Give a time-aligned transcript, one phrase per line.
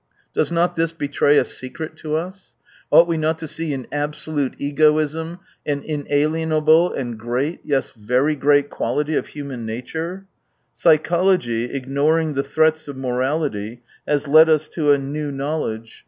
[0.33, 2.55] Does not this betray a" secret" to us?
[2.89, 8.71] Ought we not to see in absolute egoism an inalienable and great, yes, very great
[8.71, 10.25] quality of human nature
[10.75, 15.99] f Psychology, ignoring the threats of morality, has led us to a new knowledge.